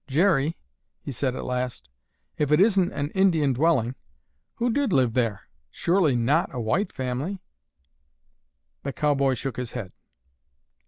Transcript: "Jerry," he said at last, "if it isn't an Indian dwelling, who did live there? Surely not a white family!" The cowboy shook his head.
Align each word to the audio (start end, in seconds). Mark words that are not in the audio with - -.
"Jerry," 0.07 0.57
he 0.99 1.11
said 1.11 1.35
at 1.35 1.45
last, 1.45 1.87
"if 2.35 2.51
it 2.51 2.59
isn't 2.59 2.91
an 2.91 3.11
Indian 3.11 3.53
dwelling, 3.53 3.93
who 4.55 4.71
did 4.73 4.91
live 4.91 5.13
there? 5.13 5.41
Surely 5.69 6.15
not 6.15 6.49
a 6.51 6.59
white 6.59 6.91
family!" 6.91 7.39
The 8.81 8.93
cowboy 8.93 9.35
shook 9.35 9.57
his 9.57 9.73
head. 9.73 9.91